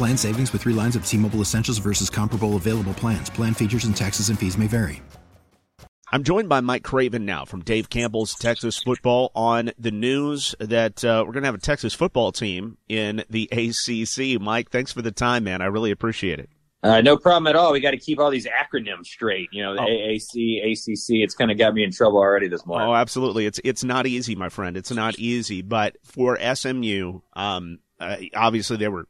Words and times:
Plan 0.00 0.16
savings 0.16 0.50
with 0.50 0.62
three 0.62 0.72
lines 0.72 0.96
of 0.96 1.04
T 1.04 1.18
Mobile 1.18 1.42
Essentials 1.42 1.76
versus 1.76 2.08
comparable 2.08 2.56
available 2.56 2.94
plans. 2.94 3.28
Plan 3.28 3.52
features 3.52 3.84
and 3.84 3.94
taxes 3.94 4.30
and 4.30 4.38
fees 4.38 4.56
may 4.56 4.66
vary. 4.66 5.02
I'm 6.10 6.24
joined 6.24 6.48
by 6.48 6.62
Mike 6.62 6.84
Craven 6.84 7.26
now 7.26 7.44
from 7.44 7.60
Dave 7.60 7.90
Campbell's 7.90 8.34
Texas 8.34 8.78
Football 8.82 9.30
on 9.34 9.72
the 9.78 9.90
news 9.90 10.54
that 10.58 11.04
uh, 11.04 11.22
we're 11.26 11.34
going 11.34 11.42
to 11.42 11.48
have 11.48 11.54
a 11.54 11.58
Texas 11.58 11.92
football 11.92 12.32
team 12.32 12.78
in 12.88 13.24
the 13.28 13.46
ACC. 13.52 14.40
Mike, 14.40 14.70
thanks 14.70 14.90
for 14.90 15.02
the 15.02 15.12
time, 15.12 15.44
man. 15.44 15.60
I 15.60 15.66
really 15.66 15.90
appreciate 15.90 16.38
it. 16.38 16.48
Uh, 16.82 17.02
no 17.02 17.18
problem 17.18 17.46
at 17.48 17.54
all. 17.54 17.70
We 17.70 17.80
got 17.80 17.90
to 17.90 17.98
keep 17.98 18.18
all 18.18 18.30
these 18.30 18.46
acronyms 18.46 19.04
straight. 19.04 19.50
You 19.52 19.64
know, 19.64 19.74
the 19.74 19.82
oh. 19.82 19.84
AAC, 19.84 20.62
ACC. 20.62 21.22
It's 21.22 21.34
kind 21.34 21.50
of 21.50 21.58
got 21.58 21.74
me 21.74 21.84
in 21.84 21.92
trouble 21.92 22.20
already 22.20 22.48
this 22.48 22.64
morning. 22.64 22.88
Oh, 22.88 22.94
absolutely. 22.94 23.44
It's 23.44 23.60
it's 23.64 23.84
not 23.84 24.06
easy, 24.06 24.34
my 24.34 24.48
friend. 24.48 24.78
It's 24.78 24.90
not 24.90 25.18
easy. 25.18 25.60
But 25.60 25.98
for 26.04 26.38
SMU, 26.54 27.20
um, 27.34 27.80
uh, 28.00 28.16
obviously 28.34 28.78
they 28.78 28.88
were 28.88 29.06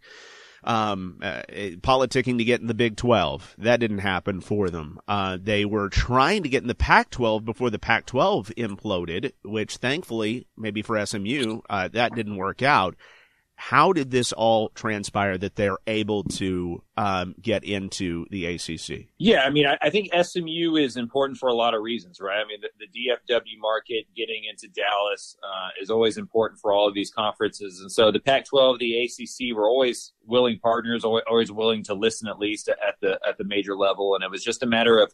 um, 0.65 1.19
uh, 1.23 1.43
politicking 1.81 2.39
to 2.39 2.45
get 2.45 2.61
in 2.61 2.67
the 2.67 2.75
Big 2.75 2.97
12. 2.97 3.57
That 3.59 3.81
didn't 3.81 3.99
happen 3.99 4.41
for 4.41 4.71
them. 4.71 5.01
Uh, 5.09 5.39
they 5.41 5.65
were 5.65 5.89
trying 5.89 6.43
to 6.43 6.49
get 6.49 6.63
in 6.63 6.69
the 6.69 6.75
Pac 6.75 7.11
12 7.11 7.45
before 7.45 7.71
the 7.71 7.79
Pac 7.79 8.07
12 8.07 8.53
imploded, 8.57 9.33
which 9.45 9.77
thankfully, 9.77 10.47
maybe 10.57 10.83
for 10.83 11.05
SMU, 11.05 11.61
uh, 11.69 11.89
that 11.89 12.15
didn't 12.15 12.37
work 12.37 12.63
out 12.63 12.97
how 13.61 13.93
did 13.93 14.11
this 14.11 14.33
all 14.33 14.71
transpire 14.71 15.37
that 15.37 15.55
they're 15.55 15.77
able 15.87 16.25
to 16.25 16.83
um, 16.97 17.35
get 17.43 17.63
into 17.63 18.25
the 18.31 18.47
ACC? 18.47 19.09
Yeah, 19.19 19.43
I 19.43 19.51
mean, 19.51 19.67
I, 19.67 19.77
I, 19.83 19.91
think 19.91 20.09
SMU 20.15 20.77
is 20.77 20.97
important 20.97 21.39
for 21.39 21.51
a 21.51 21.55
lot 21.55 21.75
of 21.75 21.83
reasons, 21.83 22.21
right? 22.23 22.39
I 22.39 22.49
mean, 22.49 22.63
the, 22.63 22.71
the 22.79 22.89
DFW 22.89 23.61
market 23.61 24.07
getting 24.17 24.45
into 24.51 24.67
Dallas 24.69 25.37
uh, 25.43 25.69
is 25.79 25.91
always 25.91 26.17
important 26.17 26.59
for 26.59 26.73
all 26.73 26.89
of 26.89 26.95
these 26.95 27.11
conferences, 27.11 27.81
and 27.81 27.93
so 27.93 28.11
the 28.11 28.19
Pac-12, 28.19 28.79
the 28.79 29.05
ACC 29.05 29.55
were 29.55 29.69
always 29.69 30.15
willing 30.25 30.59
partners, 30.59 31.05
always 31.05 31.53
willing 31.53 31.85
to 31.85 31.93
listen 31.93 32.29
at 32.29 32.39
least 32.39 32.71
at 32.71 32.95
the 33.03 33.21
at 33.29 33.37
the 33.37 33.45
major 33.45 33.77
level, 33.77 34.15
and 34.15 34.25
it 34.25 34.31
was 34.31 34.43
just 34.43 34.63
a 34.63 34.67
matter 34.67 34.99
of 34.99 35.13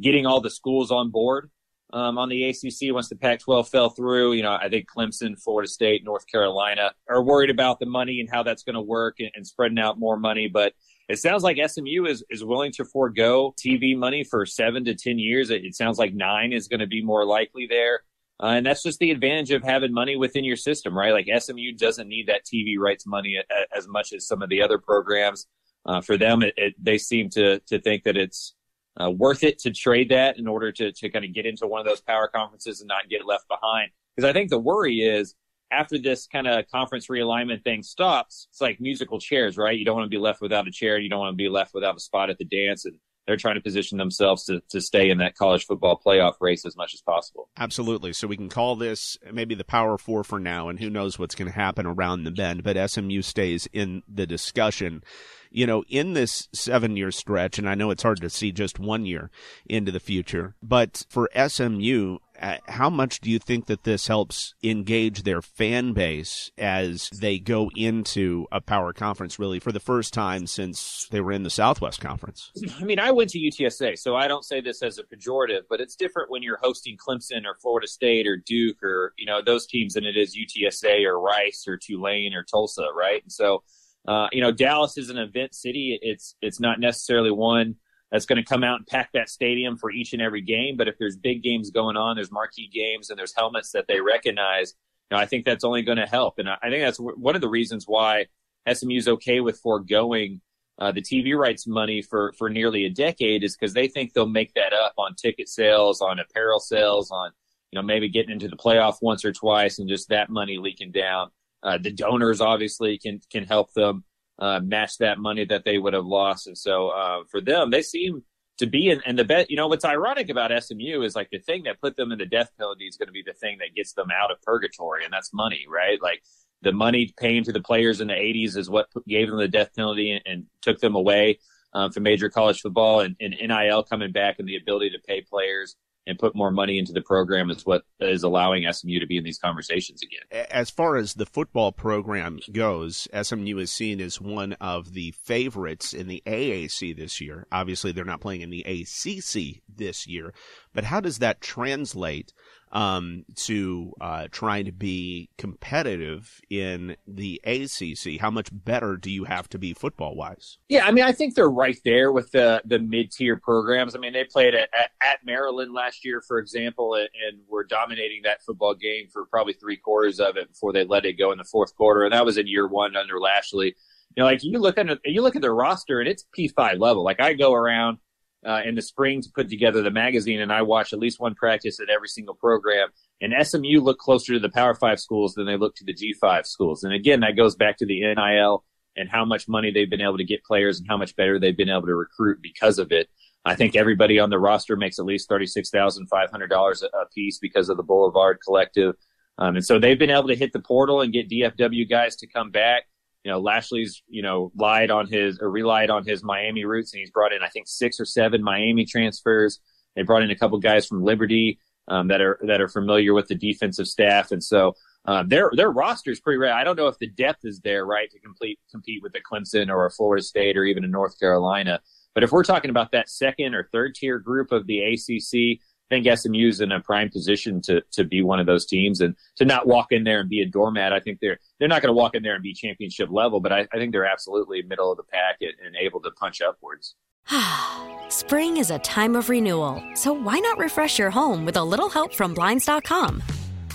getting 0.00 0.24
all 0.24 0.40
the 0.40 0.50
schools 0.50 0.92
on 0.92 1.10
board 1.10 1.50
um, 1.92 2.18
on 2.18 2.28
the 2.28 2.44
ACC 2.44 2.92
once 2.92 3.08
the 3.08 3.16
Pac-12 3.16 3.68
fell 3.68 3.90
through. 3.90 4.32
You 4.32 4.42
know, 4.42 4.52
I 4.52 4.68
think 4.68 4.86
Clemson, 4.88 5.40
Florida 5.40 5.68
State, 5.68 6.04
North 6.04 6.26
Carolina 6.26 6.92
are 7.08 7.22
worried 7.22 7.50
about 7.50 7.80
the 7.80 7.86
money 7.86 8.20
and 8.20 8.28
how 8.30 8.42
that's 8.42 8.62
going 8.62 8.74
to 8.74 8.82
work 8.82 9.16
and, 9.20 9.30
and, 9.34 9.46
spreading 9.46 9.78
out 9.78 9.98
more 9.98 10.18
money. 10.18 10.48
But 10.48 10.74
it 11.08 11.18
sounds 11.18 11.42
like 11.42 11.56
SMU 11.64 12.04
is, 12.06 12.22
is 12.28 12.44
willing 12.44 12.72
to 12.72 12.84
forego 12.84 13.54
TV 13.58 13.96
money 13.96 14.24
for 14.24 14.44
seven 14.44 14.84
to 14.84 14.94
10 14.94 15.18
years. 15.18 15.50
It, 15.50 15.64
it 15.64 15.74
sounds 15.74 15.98
like 15.98 16.14
nine 16.14 16.52
is 16.52 16.68
going 16.68 16.80
to 16.80 16.86
be 16.86 17.02
more 17.02 17.24
likely 17.24 17.66
there. 17.66 18.02
Uh, 18.40 18.54
and 18.56 18.66
that's 18.66 18.82
just 18.82 19.00
the 19.00 19.10
advantage 19.10 19.50
of 19.50 19.64
having 19.64 19.92
money 19.92 20.16
within 20.16 20.44
your 20.44 20.56
system, 20.56 20.96
right? 20.96 21.12
Like 21.12 21.28
SMU 21.40 21.72
doesn't 21.72 22.06
need 22.06 22.28
that 22.28 22.44
TV 22.44 22.78
rights 22.78 23.06
money 23.06 23.36
a, 23.36 23.40
a, 23.40 23.76
as 23.76 23.88
much 23.88 24.12
as 24.12 24.28
some 24.28 24.42
of 24.42 24.48
the 24.48 24.62
other 24.62 24.78
programs. 24.78 25.46
Uh, 25.86 26.00
for 26.00 26.16
them, 26.16 26.42
it, 26.42 26.54
it, 26.56 26.74
they 26.78 26.98
seem 26.98 27.30
to 27.30 27.60
to 27.60 27.80
think 27.80 28.02
that 28.02 28.16
it's 28.16 28.54
uh, 29.00 29.10
worth 29.10 29.44
it 29.44 29.58
to 29.60 29.70
trade 29.70 30.10
that 30.10 30.38
in 30.38 30.46
order 30.46 30.72
to, 30.72 30.92
to 30.92 31.08
kind 31.08 31.24
of 31.24 31.32
get 31.32 31.46
into 31.46 31.66
one 31.66 31.80
of 31.80 31.86
those 31.86 32.00
power 32.00 32.28
conferences 32.28 32.80
and 32.80 32.88
not 32.88 33.08
get 33.08 33.26
left 33.26 33.46
behind. 33.48 33.90
Because 34.16 34.28
I 34.28 34.32
think 34.32 34.50
the 34.50 34.58
worry 34.58 35.00
is 35.00 35.34
after 35.70 35.98
this 35.98 36.26
kind 36.26 36.46
of 36.46 36.66
conference 36.70 37.08
realignment 37.08 37.62
thing 37.62 37.82
stops, 37.82 38.48
it's 38.50 38.60
like 38.60 38.80
musical 38.80 39.20
chairs, 39.20 39.56
right? 39.56 39.78
You 39.78 39.84
don't 39.84 39.96
want 39.96 40.06
to 40.06 40.14
be 40.14 40.20
left 40.20 40.40
without 40.40 40.66
a 40.66 40.70
chair. 40.70 40.98
You 40.98 41.10
don't 41.10 41.20
want 41.20 41.32
to 41.34 41.36
be 41.36 41.48
left 41.48 41.74
without 41.74 41.96
a 41.96 42.00
spot 42.00 42.30
at 42.30 42.38
the 42.38 42.44
dance. 42.44 42.84
And 42.84 42.98
they're 43.26 43.36
trying 43.36 43.56
to 43.56 43.60
position 43.60 43.98
themselves 43.98 44.44
to, 44.44 44.62
to 44.70 44.80
stay 44.80 45.10
in 45.10 45.18
that 45.18 45.36
college 45.36 45.66
football 45.66 46.00
playoff 46.04 46.34
race 46.40 46.64
as 46.64 46.74
much 46.76 46.94
as 46.94 47.02
possible. 47.02 47.50
Absolutely. 47.58 48.14
So 48.14 48.26
we 48.26 48.38
can 48.38 48.48
call 48.48 48.74
this 48.74 49.18
maybe 49.30 49.54
the 49.54 49.64
Power 49.64 49.98
Four 49.98 50.24
for 50.24 50.40
now, 50.40 50.70
and 50.70 50.80
who 50.80 50.88
knows 50.88 51.18
what's 51.18 51.34
going 51.34 51.50
to 51.50 51.54
happen 51.54 51.84
around 51.84 52.24
the 52.24 52.30
bend. 52.30 52.64
But 52.64 52.90
SMU 52.90 53.20
stays 53.20 53.68
in 53.70 54.02
the 54.08 54.26
discussion 54.26 55.02
you 55.50 55.66
know, 55.66 55.84
in 55.88 56.14
this 56.14 56.48
seven 56.52 56.96
year 56.96 57.10
stretch, 57.10 57.58
and 57.58 57.68
I 57.68 57.74
know 57.74 57.90
it's 57.90 58.02
hard 58.02 58.20
to 58.20 58.30
see 58.30 58.52
just 58.52 58.78
one 58.78 59.06
year 59.06 59.30
into 59.66 59.92
the 59.92 60.00
future, 60.00 60.54
but 60.62 61.04
for 61.08 61.30
SMU, 61.34 62.18
uh, 62.40 62.58
how 62.68 62.88
much 62.88 63.20
do 63.20 63.30
you 63.30 63.38
think 63.38 63.66
that 63.66 63.82
this 63.82 64.06
helps 64.06 64.54
engage 64.62 65.24
their 65.24 65.42
fan 65.42 65.92
base 65.92 66.52
as 66.56 67.10
they 67.20 67.38
go 67.38 67.68
into 67.74 68.46
a 68.52 68.60
power 68.60 68.92
conference 68.92 69.38
really 69.38 69.58
for 69.58 69.72
the 69.72 69.80
first 69.80 70.14
time 70.14 70.46
since 70.46 71.08
they 71.10 71.20
were 71.20 71.32
in 71.32 71.42
the 71.42 71.50
Southwest 71.50 72.00
Conference? 72.00 72.52
I 72.80 72.84
mean, 72.84 73.00
I 73.00 73.10
went 73.10 73.30
to 73.30 73.38
UTSA, 73.38 73.98
so 73.98 74.14
I 74.14 74.28
don't 74.28 74.44
say 74.44 74.60
this 74.60 74.82
as 74.82 74.98
a 74.98 75.02
pejorative, 75.02 75.62
but 75.68 75.80
it's 75.80 75.96
different 75.96 76.30
when 76.30 76.42
you're 76.42 76.60
hosting 76.62 76.96
Clemson 76.96 77.44
or 77.44 77.56
Florida 77.60 77.88
State 77.88 78.26
or 78.26 78.36
Duke 78.36 78.82
or, 78.82 79.14
you 79.18 79.26
know, 79.26 79.42
those 79.42 79.66
teams 79.66 79.94
than 79.94 80.04
it 80.04 80.16
is 80.16 80.36
UTSA 80.36 81.04
or 81.04 81.20
Rice 81.20 81.66
or 81.66 81.76
Tulane 81.76 82.34
or 82.34 82.44
Tulsa, 82.44 82.86
right? 82.96 83.22
And 83.22 83.32
so 83.32 83.64
uh, 84.08 84.28
you 84.32 84.40
know, 84.40 84.50
Dallas 84.50 84.96
is 84.96 85.10
an 85.10 85.18
event 85.18 85.54
city. 85.54 85.98
It's 86.00 86.34
it's 86.40 86.58
not 86.58 86.80
necessarily 86.80 87.30
one 87.30 87.76
that's 88.10 88.24
going 88.24 88.42
to 88.42 88.42
come 88.42 88.64
out 88.64 88.78
and 88.78 88.86
pack 88.86 89.10
that 89.12 89.28
stadium 89.28 89.76
for 89.76 89.90
each 89.90 90.14
and 90.14 90.22
every 90.22 90.40
game. 90.40 90.78
But 90.78 90.88
if 90.88 90.96
there's 90.98 91.14
big 91.16 91.42
games 91.42 91.70
going 91.70 91.98
on, 91.98 92.16
there's 92.16 92.32
marquee 92.32 92.70
games, 92.72 93.10
and 93.10 93.18
there's 93.18 93.34
helmets 93.36 93.72
that 93.72 93.84
they 93.86 94.00
recognize, 94.00 94.72
you 95.10 95.16
know, 95.16 95.22
I 95.22 95.26
think 95.26 95.44
that's 95.44 95.62
only 95.62 95.82
going 95.82 95.98
to 95.98 96.06
help. 96.06 96.38
And 96.38 96.48
I, 96.48 96.56
I 96.62 96.70
think 96.70 96.82
that's 96.82 96.96
one 96.98 97.34
of 97.34 97.42
the 97.42 97.50
reasons 97.50 97.84
why 97.86 98.28
SMU 98.72 98.96
is 98.96 99.08
okay 99.08 99.40
with 99.40 99.58
foregoing 99.58 100.40
uh, 100.78 100.90
the 100.90 101.02
TV 101.02 101.36
rights 101.36 101.66
money 101.66 102.00
for 102.00 102.32
for 102.38 102.48
nearly 102.48 102.86
a 102.86 102.90
decade 102.90 103.44
is 103.44 103.58
because 103.58 103.74
they 103.74 103.88
think 103.88 104.14
they'll 104.14 104.26
make 104.26 104.54
that 104.54 104.72
up 104.72 104.94
on 104.96 105.16
ticket 105.16 105.50
sales, 105.50 106.00
on 106.00 106.18
apparel 106.18 106.60
sales, 106.60 107.10
on 107.10 107.32
you 107.72 107.78
know 107.78 107.82
maybe 107.82 108.08
getting 108.08 108.30
into 108.30 108.48
the 108.48 108.56
playoff 108.56 109.02
once 109.02 109.22
or 109.22 109.32
twice, 109.32 109.78
and 109.78 109.86
just 109.86 110.08
that 110.08 110.30
money 110.30 110.56
leaking 110.56 110.92
down. 110.92 111.30
Uh, 111.62 111.78
the 111.78 111.92
donors 111.92 112.40
obviously 112.40 112.98
can 112.98 113.20
can 113.30 113.44
help 113.44 113.72
them 113.72 114.04
uh, 114.38 114.60
match 114.60 114.98
that 114.98 115.18
money 115.18 115.44
that 115.44 115.64
they 115.64 115.78
would 115.78 115.94
have 115.94 116.06
lost, 116.06 116.46
and 116.46 116.56
so 116.56 116.88
uh, 116.88 117.22
for 117.30 117.40
them, 117.40 117.70
they 117.70 117.82
seem 117.82 118.22
to 118.58 118.66
be 118.66 118.90
in. 118.90 119.00
And 119.04 119.18
the 119.18 119.24
bet, 119.24 119.50
you 119.50 119.56
know, 119.56 119.68
what's 119.68 119.84
ironic 119.84 120.28
about 120.28 120.52
SMU 120.62 121.02
is 121.02 121.16
like 121.16 121.30
the 121.30 121.38
thing 121.38 121.64
that 121.64 121.80
put 121.80 121.96
them 121.96 122.12
in 122.12 122.18
the 122.18 122.26
death 122.26 122.50
penalty 122.56 122.86
is 122.86 122.96
going 122.96 123.08
to 123.08 123.12
be 123.12 123.24
the 123.26 123.32
thing 123.32 123.58
that 123.58 123.74
gets 123.74 123.92
them 123.92 124.08
out 124.12 124.30
of 124.30 124.40
purgatory, 124.42 125.04
and 125.04 125.12
that's 125.12 125.32
money, 125.32 125.64
right? 125.68 126.00
Like 126.00 126.22
the 126.62 126.72
money 126.72 127.12
paying 127.18 127.44
to 127.44 127.52
the 127.52 127.60
players 127.60 128.00
in 128.00 128.08
the 128.08 128.14
80s 128.14 128.56
is 128.56 128.68
what 128.68 128.88
gave 129.06 129.28
them 129.28 129.38
the 129.38 129.48
death 129.48 129.70
penalty 129.76 130.12
and, 130.12 130.22
and 130.26 130.46
took 130.60 130.80
them 130.80 130.96
away 130.96 131.38
um, 131.72 131.92
from 131.92 132.02
major 132.02 132.28
college 132.28 132.60
football, 132.60 133.00
and, 133.00 133.16
and 133.20 133.34
NIL 133.40 133.82
coming 133.82 134.12
back 134.12 134.38
and 134.38 134.48
the 134.48 134.56
ability 134.56 134.90
to 134.90 134.98
pay 135.06 135.20
players 135.20 135.76
and 136.08 136.18
put 136.18 136.34
more 136.34 136.50
money 136.50 136.78
into 136.78 136.92
the 136.92 137.02
program 137.02 137.50
is 137.50 137.64
what 137.64 137.82
is 138.00 138.22
allowing 138.22 138.70
SMU 138.72 138.98
to 138.98 139.06
be 139.06 139.18
in 139.18 139.24
these 139.24 139.38
conversations 139.38 140.02
again. 140.02 140.46
As 140.50 140.70
far 140.70 140.96
as 140.96 141.14
the 141.14 141.26
football 141.26 141.70
program 141.70 142.40
goes, 142.50 143.06
SMU 143.22 143.58
is 143.58 143.70
seen 143.70 144.00
as 144.00 144.20
one 144.20 144.54
of 144.54 144.94
the 144.94 145.12
favorites 145.22 145.92
in 145.92 146.08
the 146.08 146.22
AAC 146.26 146.96
this 146.96 147.20
year. 147.20 147.46
Obviously, 147.52 147.92
they're 147.92 148.04
not 148.06 148.22
playing 148.22 148.40
in 148.40 148.50
the 148.50 148.62
ACC 148.62 149.62
this 149.78 150.06
year, 150.06 150.34
but 150.74 150.84
how 150.84 151.00
does 151.00 151.18
that 151.18 151.40
translate 151.40 152.32
um, 152.72 153.24
to 153.34 153.92
uh, 154.00 154.28
trying 154.30 154.66
to 154.66 154.72
be 154.72 155.30
competitive 155.38 156.40
in 156.50 156.96
the 157.06 157.40
ACC? 157.44 158.20
How 158.20 158.30
much 158.30 158.48
better 158.52 158.96
do 158.96 159.10
you 159.10 159.24
have 159.24 159.48
to 159.50 159.58
be 159.58 159.72
football 159.72 160.14
wise? 160.14 160.58
Yeah, 160.68 160.86
I 160.86 160.90
mean, 160.90 161.04
I 161.04 161.12
think 161.12 161.34
they're 161.34 161.48
right 161.48 161.78
there 161.84 162.12
with 162.12 162.30
the 162.32 162.62
the 162.64 162.78
mid 162.78 163.12
tier 163.12 163.36
programs. 163.36 163.94
I 163.94 163.98
mean, 163.98 164.12
they 164.12 164.24
played 164.24 164.54
at, 164.54 164.68
at, 164.74 165.18
Maryland 165.24 165.72
last 165.74 166.04
year, 166.04 166.22
for 166.26 166.38
example, 166.38 166.94
and, 166.94 167.08
and 167.26 167.40
were 167.48 167.64
dominating 167.64 168.22
that 168.24 168.42
football 168.42 168.74
game 168.74 169.08
for 169.12 169.26
probably 169.26 169.52
three 169.52 169.76
quarters 169.76 170.20
of 170.20 170.36
it 170.36 170.48
before 170.48 170.72
they 170.72 170.84
let 170.84 171.04
it 171.04 171.14
go 171.14 171.32
in 171.32 171.38
the 171.38 171.44
fourth 171.44 171.74
quarter, 171.76 172.04
and 172.04 172.12
that 172.12 172.24
was 172.24 172.38
in 172.38 172.46
year 172.46 172.66
one 172.66 172.96
under 172.96 173.18
Lashlee. 173.20 173.74
you 174.16 174.22
know, 174.22 174.24
like 174.24 174.42
you 174.42 174.58
look 174.58 174.78
at 174.78 174.86
you 175.04 175.22
look 175.22 175.36
at 175.36 175.42
the 175.42 175.50
roster 175.50 176.00
and 176.00 176.08
it's 176.08 176.24
P5 176.36 176.78
level. 176.78 177.04
Like 177.04 177.20
I 177.20 177.34
go 177.34 177.52
around 177.52 177.98
uh, 178.46 178.60
in 178.64 178.74
the 178.74 178.82
spring 178.82 179.20
to 179.22 179.28
put 179.34 179.48
together 179.48 179.82
the 179.82 179.90
magazine, 179.90 180.40
and 180.40 180.52
I 180.52 180.62
watch 180.62 180.92
at 180.92 180.98
least 180.98 181.20
one 181.20 181.34
practice 181.34 181.80
at 181.80 181.90
every 181.90 182.08
single 182.08 182.34
program. 182.34 182.88
And 183.20 183.34
SMU 183.46 183.80
look 183.80 183.98
closer 183.98 184.34
to 184.34 184.38
the 184.38 184.48
Power 184.48 184.74
Five 184.74 185.00
schools 185.00 185.34
than 185.34 185.46
they 185.46 185.56
look 185.56 185.74
to 185.76 185.84
the 185.84 185.94
G5 185.94 186.46
schools. 186.46 186.84
And 186.84 186.92
again, 186.92 187.20
that 187.20 187.36
goes 187.36 187.56
back 187.56 187.78
to 187.78 187.86
the 187.86 188.00
NIL 188.14 188.64
and 188.96 189.08
how 189.08 189.24
much 189.24 189.48
money 189.48 189.70
they've 189.70 189.90
been 189.90 190.00
able 190.00 190.18
to 190.18 190.24
get 190.24 190.44
players 190.44 190.78
and 190.78 190.88
how 190.88 190.96
much 190.96 191.16
better 191.16 191.38
they've 191.38 191.56
been 191.56 191.68
able 191.68 191.86
to 191.86 191.94
recruit 191.94 192.38
because 192.42 192.78
of 192.78 192.92
it. 192.92 193.08
I 193.44 193.54
think 193.54 193.76
everybody 193.76 194.18
on 194.18 194.30
the 194.30 194.38
roster 194.38 194.76
makes 194.76 194.98
at 194.98 195.04
least 195.04 195.28
thirty-six 195.28 195.70
thousand 195.70 196.06
five 196.08 196.30
hundred 196.30 196.48
dollars 196.48 196.82
a 196.82 197.06
piece 197.14 197.38
because 197.38 197.68
of 197.68 197.76
the 197.76 197.82
Boulevard 197.82 198.38
Collective, 198.44 198.94
um, 199.38 199.56
and 199.56 199.64
so 199.64 199.78
they've 199.78 199.98
been 199.98 200.10
able 200.10 200.28
to 200.28 200.36
hit 200.36 200.52
the 200.52 200.60
portal 200.60 201.00
and 201.00 201.12
get 201.12 201.30
DFW 201.30 201.88
guys 201.88 202.16
to 202.16 202.26
come 202.26 202.50
back. 202.50 202.84
You 203.28 203.34
know, 203.34 203.42
Lashlee's 203.42 204.02
you 204.08 204.22
know 204.22 204.50
lied 204.56 204.90
on 204.90 205.06
his 205.06 205.38
or 205.38 205.50
relied 205.50 205.90
on 205.90 206.02
his 206.02 206.24
Miami 206.24 206.64
roots, 206.64 206.94
and 206.94 207.00
he's 207.00 207.10
brought 207.10 207.34
in 207.34 207.42
I 207.42 207.48
think 207.48 207.68
six 207.68 208.00
or 208.00 208.06
seven 208.06 208.42
Miami 208.42 208.86
transfers. 208.86 209.60
They 209.94 210.00
brought 210.00 210.22
in 210.22 210.30
a 210.30 210.34
couple 210.34 210.58
guys 210.60 210.86
from 210.86 211.02
Liberty 211.02 211.58
um, 211.88 212.08
that 212.08 212.22
are 212.22 212.40
that 212.46 212.62
are 212.62 212.68
familiar 212.68 213.12
with 213.12 213.28
the 213.28 213.34
defensive 213.34 213.86
staff, 213.86 214.32
and 214.32 214.42
so 214.42 214.72
um, 215.04 215.28
their 215.28 215.50
their 215.52 215.70
roster 215.70 216.10
is 216.10 216.20
pretty 216.20 216.38
rare. 216.38 216.54
I 216.54 216.64
don't 216.64 216.76
know 216.76 216.86
if 216.86 216.96
the 216.98 217.10
depth 217.10 217.44
is 217.44 217.60
there, 217.60 217.84
right, 217.84 218.10
to 218.10 218.18
complete 218.18 218.58
compete 218.70 219.02
with 219.02 219.14
a 219.14 219.20
Clemson 219.20 219.68
or 219.68 219.84
a 219.84 219.90
Florida 219.90 220.22
State 220.22 220.56
or 220.56 220.64
even 220.64 220.82
a 220.82 220.88
North 220.88 221.20
Carolina. 221.20 221.80
But 222.14 222.24
if 222.24 222.32
we're 222.32 222.44
talking 222.44 222.70
about 222.70 222.92
that 222.92 223.10
second 223.10 223.54
or 223.54 223.68
third 223.70 223.94
tier 223.94 224.18
group 224.18 224.52
of 224.52 224.66
the 224.66 224.80
ACC, 224.84 225.60
I 225.90 225.94
think 225.94 226.18
SMU's 226.18 226.60
in 226.60 226.70
a 226.70 226.80
prime 226.80 227.10
position 227.10 227.62
to 227.62 227.82
to 227.92 228.04
be 228.04 228.22
one 228.22 228.40
of 228.40 228.46
those 228.46 228.66
teams 228.66 229.00
and 229.00 229.14
to 229.36 229.44
not 229.44 229.66
walk 229.66 229.90
in 229.90 230.04
there 230.04 230.20
and 230.20 230.28
be 230.28 230.42
a 230.42 230.46
doormat. 230.46 230.92
I 230.92 231.00
think 231.00 231.18
they're 231.20 231.38
they're 231.58 231.68
not 231.68 231.80
going 231.82 231.88
to 231.88 231.96
walk 231.96 232.14
in 232.14 232.22
there 232.22 232.34
and 232.34 232.42
be 232.42 232.52
championship 232.52 233.08
level, 233.10 233.40
but 233.40 233.52
I, 233.52 233.66
I 233.72 233.78
think 233.78 233.92
they're 233.92 234.06
absolutely 234.06 234.62
middle 234.62 234.90
of 234.90 234.98
the 234.98 235.04
pack 235.04 235.38
and 235.40 235.76
able 235.80 236.00
to 236.02 236.10
punch 236.10 236.42
upwards. 236.42 236.94
Spring 238.08 238.58
is 238.58 238.70
a 238.70 238.78
time 238.80 239.16
of 239.16 239.28
renewal, 239.28 239.82
so 239.94 240.12
why 240.12 240.38
not 240.38 240.58
refresh 240.58 240.98
your 240.98 241.10
home 241.10 241.44
with 241.44 241.56
a 241.56 241.64
little 241.64 241.88
help 241.88 242.14
from 242.14 242.34
blinds.com? 242.34 243.22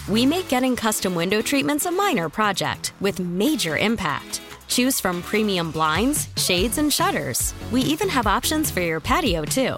We 0.08 0.26
make 0.26 0.50
getting 0.50 0.76
custom 0.76 1.16
window 1.16 1.42
treatments 1.42 1.86
a 1.86 1.92
minor 1.92 2.30
project 2.30 2.94
with 3.00 3.20
major 3.20 3.78
impact. 3.78 4.42
Choose 4.68 5.00
from 5.00 5.22
premium 5.22 5.72
blinds, 5.72 6.30
shades, 6.36 6.78
and 6.78 6.92
shutters. 6.92 7.54
We 7.72 7.82
even 7.82 8.10
have 8.10 8.28
options 8.28 8.72
for 8.72 8.82
your 8.82 9.00
patio, 9.00 9.46
too. 9.46 9.78